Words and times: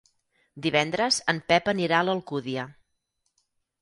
Divendres 0.65 1.19
en 1.33 1.41
Pep 1.53 1.71
anirà 1.73 1.99
a 2.01 2.07
l'Alcúdia. 2.09 2.67